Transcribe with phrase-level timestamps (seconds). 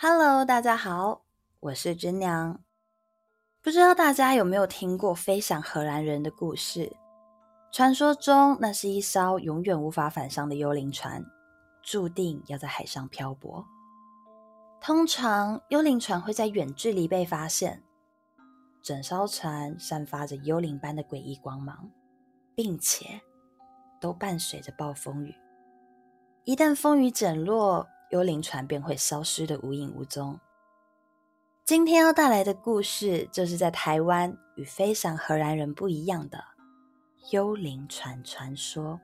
[0.00, 1.22] Hello，大家好，
[1.58, 2.62] 我是君娘。
[3.60, 6.96] 不知道大家有没有听过飞翔荷兰人的故事？
[7.72, 11.24] 传说中，那是一艘永远无法返乡的幽灵船，
[11.82, 13.66] 注定要在海上漂泊。
[14.80, 17.82] 通常，幽灵船会在远距离被发现，
[18.80, 21.90] 整艘船散发着幽灵般的诡异光芒，
[22.54, 23.20] 并且
[24.00, 25.34] 都伴随着暴风雨。
[26.44, 30.38] 一旦风雨减弱，幽灵船便会消失的无影无踪。
[31.64, 36.42] 今天要带来的故事，就是在台湾与非常荷兰人不一样的
[37.30, 38.98] 幽灵船传说。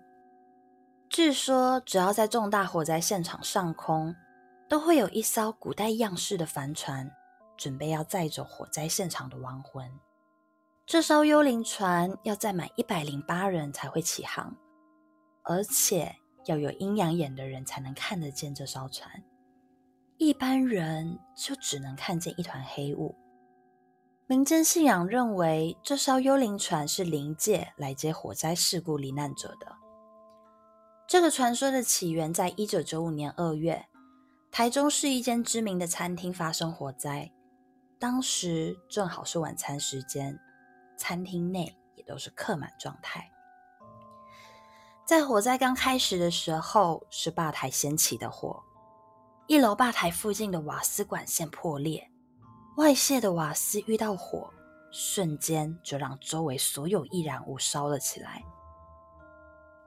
[1.11, 4.17] 据说，只要在重大火灾现场上空，
[4.69, 7.11] 都会有一艘古代样式的帆船，
[7.57, 9.87] 准备要载走火灾现场的亡魂。
[10.87, 14.57] 这艘幽灵船要载满一百零八人才会起航，
[15.43, 16.17] 而且。
[16.47, 19.23] 要有阴阳眼的人才能看得见这艘船，
[20.19, 23.15] 一般人就只能看见一团黑雾。
[24.27, 29.77] 民间信仰认为，这艘幽灵船是灵界来接火灾事故罹难者的。
[31.07, 33.85] 这个传说的起源在一九九五年二月，
[34.51, 37.31] 台中市一间知名的餐厅发生火灾，
[37.99, 40.39] 当时正好是晚餐时间，
[40.97, 43.31] 餐厅内也都是客满状态。
[45.05, 48.63] 在火灾刚开始的时候，是吧台掀起的火。
[49.47, 52.11] 一楼吧台附近的瓦斯管线破裂，
[52.79, 54.51] 外泄的瓦斯遇到火，
[54.91, 58.43] 瞬间就让周围所有易燃物烧了起来。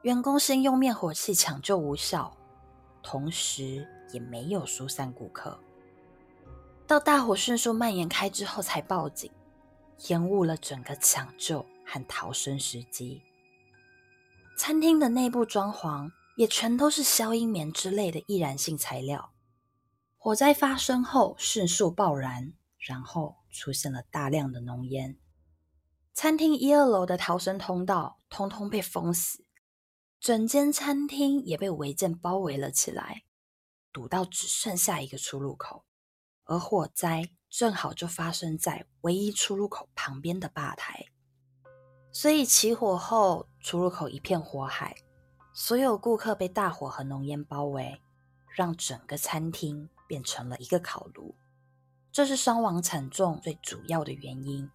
[0.04, 2.32] 员工先用灭火器抢救无效，
[3.02, 5.60] 同时也没有疏散顾客。
[6.86, 9.32] 到大火迅速蔓延开之后，才报警，
[10.10, 13.24] 延误了整个抢救和逃生时机。
[14.58, 19.32] 餐厅的内部装潢也全都是消音棉之类的易燃性材料。
[20.18, 25.20] 火灾发生后迅速爆燃，然后出现了大量的浓烟。
[26.12, 29.46] 餐厅一二楼的逃生通道通通被封死，
[30.20, 33.26] 整间餐厅也被违建包围了起来，
[33.94, 35.86] 堵到只剩下一个出入口。
[36.46, 41.06] 而火灾正好就发生在唯一出入口旁边的吧台。
[42.12, 44.96] 所以起火后，出入口一片火海，
[45.52, 48.02] 所有顾客被大火和浓烟包围，
[48.48, 51.36] 让整个餐厅变成了一个烤炉。
[52.10, 54.72] 这是伤亡惨重最主要的原因。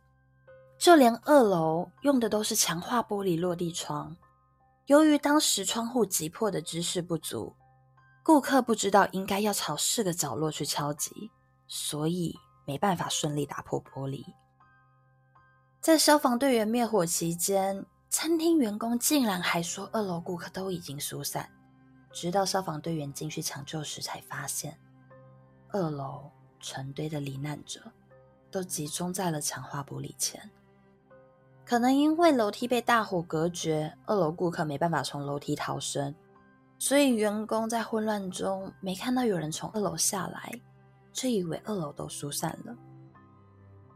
[0.79, 4.15] 就连二楼用的都是强化玻璃落地窗，
[4.85, 7.57] 由于当时窗户急迫的知识不足，
[8.23, 11.31] 顾客不知道应该要朝四个角落去敲击，
[11.67, 14.23] 所以没办法顺利打破玻璃。
[15.81, 21.49] 在消防队员灭火期间，餐厅员工竟然还说二楼顾客都已经疏散。
[22.13, 24.79] 直到消防队员进去抢救时，才发现
[25.71, 26.31] 二楼
[26.61, 27.81] 成堆的罹难者
[28.51, 30.51] 都集中在了强化玻璃前。
[31.65, 36.15] 可能因为楼梯被大火隔绝，二楼顾客没办法从楼梯逃生，
[36.79, 40.61] 所以员工在混乱中没看到有人从二楼下来，
[41.15, 42.77] 却以为二楼都疏散了。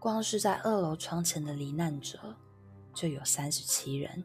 [0.00, 2.34] 光是在二楼窗前的罹难者
[2.97, 4.25] 就有三十七人。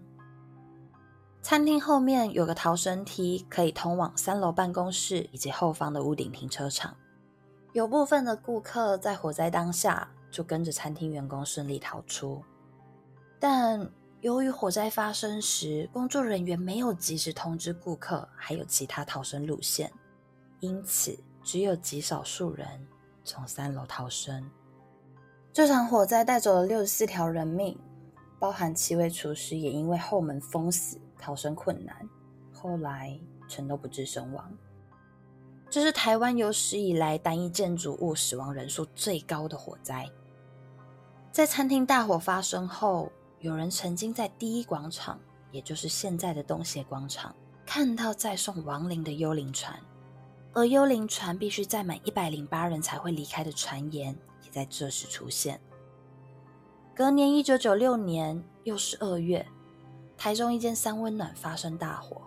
[1.43, 6.95] 餐厅后面有个逃生梯，可以通往三楼办公室以及后方的屋顶停车场。
[7.73, 12.43] 有部分的顾客在火灾当下就跟着餐厅员工顺利逃出，
[13.39, 13.89] 但
[14.21, 19.91] 由于火灾发生时工作人员没有及时通知顾客还有其他逃生路线，
[20.59, 22.67] 因此只有极少数人
[23.23, 24.47] 从三楼逃生。
[25.51, 27.75] 这场火灾带走了六十四条人命，
[28.41, 31.95] 包含七位厨师也因为后门封死逃生困难，
[32.51, 33.15] 后来
[33.47, 34.51] 全都不治身亡。
[35.69, 40.09] 这是台湾有史以来单一建筑物死亡人数最高的火灾。
[41.31, 45.19] 在餐厅大火发生后，有人曾经在第一广场，
[45.51, 49.79] 也就是现在的东协广场，看到载送亡灵的幽灵船，
[50.53, 54.17] 而幽灵船必须载满一百零八人才会离开的传言。
[54.43, 55.61] 也在这时出现。
[56.93, 59.47] 隔年一九九六年，又是二月，
[60.17, 62.21] 台中一间三温暖发生大火，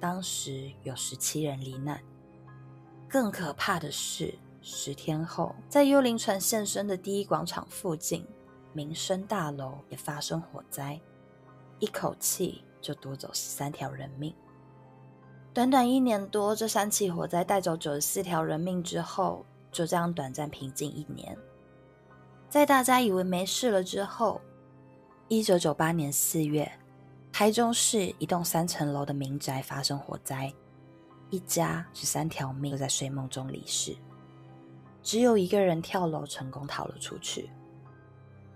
[0.00, 2.00] 当时有十七人罹难。
[3.06, 8.26] 更可怕的是，十天后，在幽灵船现身的第一广场附近，
[8.72, 10.98] 民生大楼也发生火灾，
[11.78, 14.34] 一口气就夺走十三条人命。
[15.52, 19.44] 短短一年多，这三起火灾带走九十四条人命之后。
[19.70, 21.34] 就这样短暂平静一年，
[22.52, 24.38] 在大家以为没事了之后，
[25.28, 26.70] 一九九八年四月，
[27.32, 30.52] 台中市一栋三层楼的民宅发生火灾，
[31.30, 33.96] 一家十三条命都在睡梦中离世。
[35.02, 37.48] 只有一个人跳楼成功逃了出去。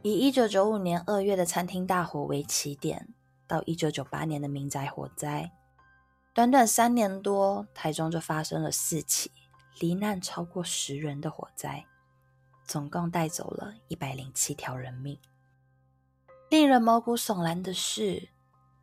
[0.02, 3.08] 以一九九五年二月的餐厅大火为起点，
[3.46, 5.50] 到一九九八年的民宅火灾，
[6.34, 9.30] 短短三年多，台中就发生了四起
[9.80, 11.86] 罹难超过十人的火灾，
[12.66, 15.18] 总共带走了一百零七条人命。
[16.50, 18.28] 令人毛骨悚然的是，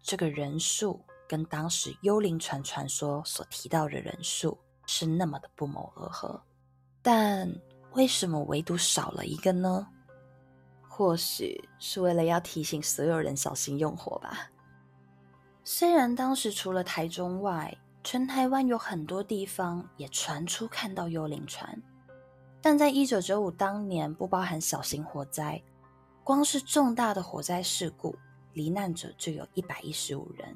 [0.01, 6.41] 这个人数跟当时幽灵船传说所提到的人数是那么的不谋而合。
[7.01, 7.53] 但
[7.93, 9.87] 为什么唯独少了一个呢？
[10.87, 14.49] 或许是为了要提醒所有人小心用火吧。
[15.63, 21.81] 虽然当时除了台中外，全台湾有很多地方也传出看到幽灵船，
[22.65, 25.61] 但在一九九五当年，不包含小型火灾，
[26.23, 28.15] 光是重大的火灾事故，
[28.53, 30.55] 罹难者就有一百一十五人。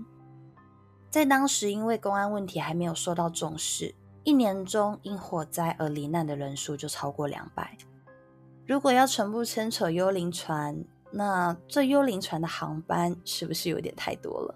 [1.09, 3.94] 在当时，因为公安问题还没有受到重视，
[4.24, 7.77] 一年中因火灾而罹难的人数就超过两百。
[8.65, 10.81] 如果要全部牵扯幽灵船，
[11.12, 14.56] 那这幽灵船的航班是不是有点太多了？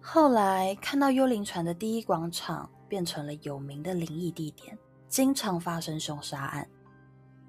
[0.00, 6.68] 后来看到幽灵船的第一广场变成了有名的灵异地点，经常发生凶杀案。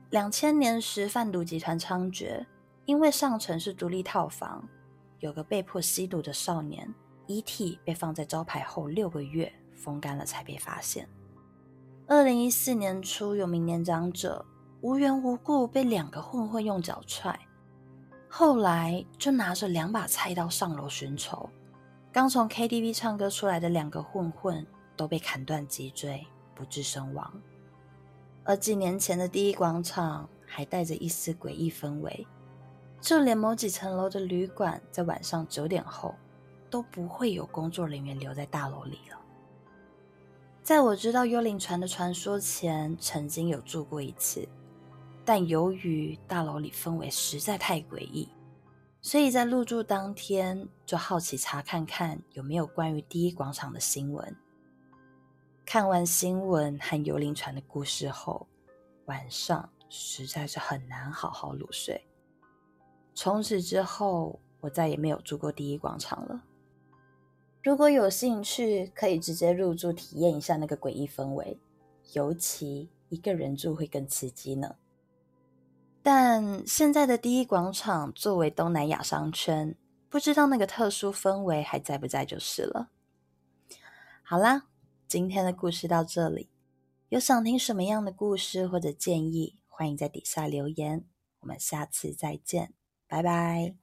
[0.10, 2.46] 两千年时贩毒集团猖獗，
[2.86, 4.68] 因为上层是独立套房，
[5.20, 6.94] 有个被迫吸毒的少年
[7.28, 11.08] 遗体被放在招牌后六个月，风干了才被发现。
[12.08, 14.46] 二零一四年初，有名年长者。
[14.82, 17.38] 无缘无故被两个混混用脚踹，
[18.30, 21.50] 后来就拿着两把菜刀上楼寻仇。
[22.14, 24.66] 刚从 KTV 唱歌出来的两个混混
[24.96, 27.30] 都被砍断脊椎，不治身亡。
[28.44, 32.26] 而几年前的第一广场还带着一丝诡异氛围，
[33.00, 36.16] 就连某几层楼的旅馆在晚上九点后
[36.70, 39.18] 都不会有工作人员留在大楼里了。
[40.64, 44.48] 在我知道幽灵船的传说前，曾经有住过一次。
[45.26, 48.28] 但由于大楼里氛围实在太诡异，
[49.00, 54.36] 所以在入住当天就好奇查看看有没有关于第一广场的新闻。
[55.72, 58.48] 看完新闻和幽灵船的故事后，
[59.06, 62.08] 晚上实在是很难好好入睡。
[63.14, 66.44] 从此之后，我再也没有住过第一广场了。
[67.62, 71.60] 如果有兴趣，可以直接入住体验一下那个诡异氛围，
[72.14, 74.76] 尤其一个人住会更刺激呢。
[76.02, 79.76] 但现在的第一广场作为东南亚商圈，
[80.10, 82.90] 不知道那个特殊氛围还在不在就是了。
[84.24, 84.64] 好啦，
[85.10, 86.52] 今天的故事到这里，
[87.10, 91.04] 有想听什么样的故事或者建议，欢迎在底下留言。
[91.40, 92.76] 我们下次再见，
[93.08, 93.79] 拜拜。